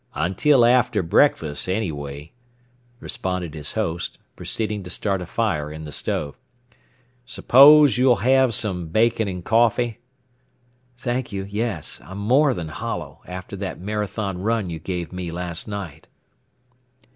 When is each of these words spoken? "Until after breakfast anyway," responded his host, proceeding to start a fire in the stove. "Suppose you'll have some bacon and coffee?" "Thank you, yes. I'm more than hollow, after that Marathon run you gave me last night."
"Until 0.15 0.65
after 0.65 1.03
breakfast 1.03 1.69
anyway," 1.69 2.31
responded 2.99 3.53
his 3.53 3.73
host, 3.73 4.17
proceeding 4.35 4.81
to 4.81 4.89
start 4.89 5.21
a 5.21 5.27
fire 5.27 5.71
in 5.71 5.85
the 5.85 5.91
stove. 5.91 6.39
"Suppose 7.23 7.99
you'll 7.99 8.15
have 8.15 8.55
some 8.55 8.87
bacon 8.87 9.27
and 9.27 9.45
coffee?" 9.45 9.99
"Thank 10.97 11.31
you, 11.31 11.43
yes. 11.45 12.01
I'm 12.03 12.17
more 12.17 12.55
than 12.55 12.69
hollow, 12.69 13.21
after 13.27 13.55
that 13.57 13.79
Marathon 13.79 14.41
run 14.41 14.71
you 14.71 14.79
gave 14.79 15.13
me 15.13 15.29
last 15.29 15.67
night." 15.67 16.07